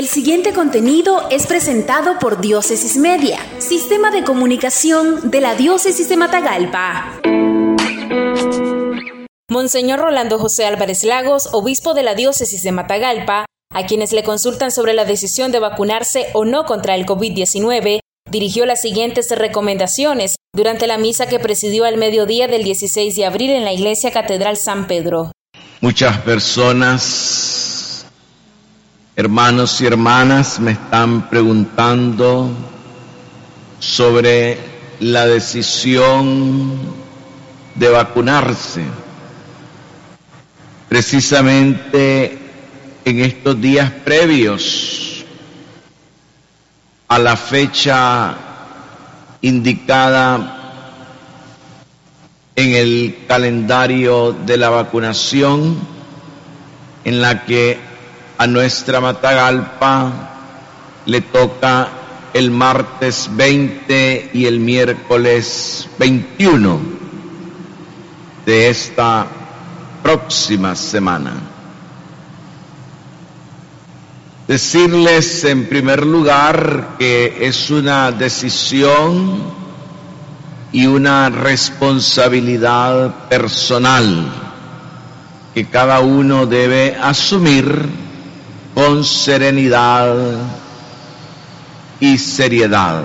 [0.00, 6.16] El siguiente contenido es presentado por Diócesis Media, Sistema de Comunicación de la Diócesis de
[6.16, 7.20] Matagalpa.
[9.50, 13.44] Monseñor Rolando José Álvarez Lagos, obispo de la Diócesis de Matagalpa,
[13.74, 18.64] a quienes le consultan sobre la decisión de vacunarse o no contra el COVID-19, dirigió
[18.64, 23.66] las siguientes recomendaciones durante la misa que presidió al mediodía del 16 de abril en
[23.66, 25.30] la Iglesia Catedral San Pedro.
[25.82, 27.70] Muchas personas,
[29.20, 32.50] hermanos y hermanas, me están preguntando
[33.78, 34.56] sobre
[34.98, 36.72] la decisión
[37.74, 38.82] de vacunarse.
[40.88, 42.38] Precisamente
[43.04, 45.26] en estos días previos
[47.06, 48.34] a la fecha
[49.42, 50.86] indicada
[52.56, 55.76] en el calendario de la vacunación
[57.04, 57.89] en la que
[58.40, 60.30] a nuestra Matagalpa
[61.04, 61.88] le toca
[62.32, 66.80] el martes 20 y el miércoles 21
[68.46, 69.26] de esta
[70.02, 71.34] próxima semana.
[74.48, 79.52] Decirles en primer lugar que es una decisión
[80.72, 84.32] y una responsabilidad personal
[85.52, 88.08] que cada uno debe asumir
[88.74, 90.14] con serenidad
[92.00, 93.02] y seriedad.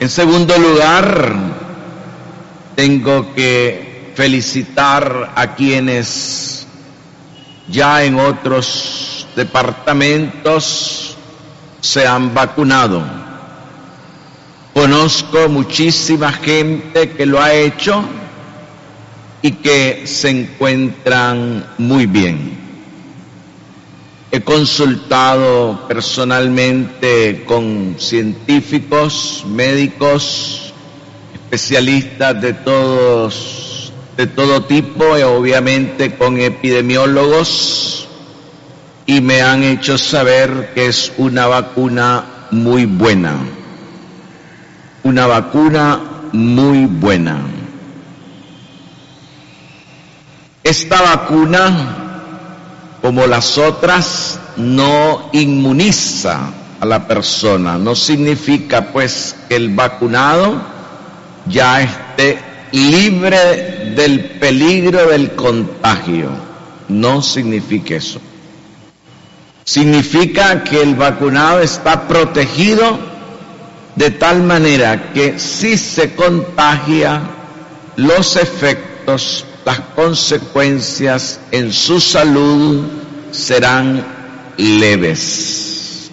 [0.00, 1.34] En segundo lugar,
[2.74, 6.66] tengo que felicitar a quienes
[7.68, 11.16] ya en otros departamentos
[11.80, 13.22] se han vacunado
[14.74, 18.02] Conozco muchísima gente que lo ha hecho
[19.42, 22.61] y que se encuentran muy bien.
[24.32, 30.72] He consultado personalmente con científicos, médicos,
[31.34, 38.08] especialistas de todos de todo tipo y obviamente con epidemiólogos
[39.06, 43.38] y me han hecho saber que es una vacuna muy buena
[45.02, 46.00] una vacuna
[46.32, 47.38] muy buena.
[50.62, 52.01] Esta vacuna,
[53.02, 56.38] como las otras, no inmuniza
[56.80, 57.76] a la persona.
[57.76, 60.54] No significa pues que el vacunado
[61.46, 62.38] ya esté
[62.70, 66.30] libre del peligro del contagio.
[66.88, 68.20] No significa eso.
[69.64, 72.98] Significa que el vacunado está protegido
[73.96, 77.20] de tal manera que si se contagia,
[77.96, 82.84] los efectos, las consecuencias en su salud
[83.30, 84.04] serán
[84.56, 86.10] leves.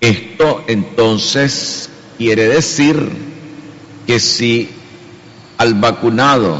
[0.00, 3.10] Esto entonces quiere decir
[4.06, 4.70] que si
[5.58, 6.58] al vacunado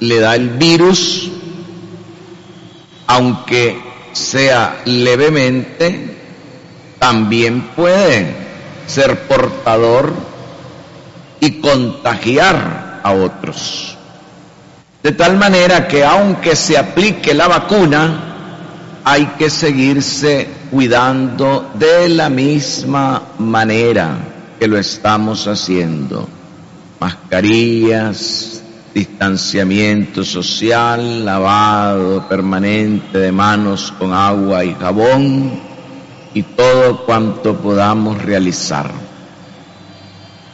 [0.00, 1.30] le da el virus,
[3.06, 3.80] aunque
[4.12, 6.16] sea levemente,
[6.98, 8.34] también puede
[8.86, 10.33] ser portador
[11.44, 13.98] y contagiar a otros.
[15.02, 22.30] De tal manera que aunque se aplique la vacuna, hay que seguirse cuidando de la
[22.30, 24.16] misma manera
[24.58, 26.26] que lo estamos haciendo.
[26.98, 28.62] Mascarillas,
[28.94, 35.60] distanciamiento social, lavado permanente de manos con agua y jabón,
[36.32, 38.90] y todo cuanto podamos realizar.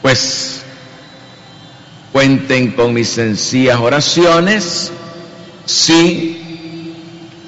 [0.02, 0.59] Pues
[2.12, 4.92] cuenten con mis sencillas oraciones.
[5.64, 6.40] Si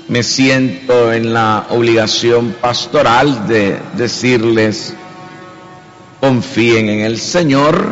[0.09, 4.95] me siento en la obligación pastoral de decirles
[6.23, 7.85] confíen en el Señor,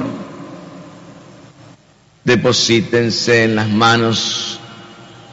[2.23, 4.61] deposítense en las manos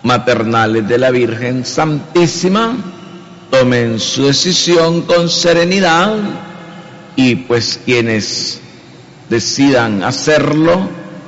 [0.01, 2.75] maternales de la Virgen Santísima,
[3.51, 6.15] tomen su decisión con serenidad
[7.15, 8.61] y pues quienes
[9.29, 10.89] decidan hacerlo,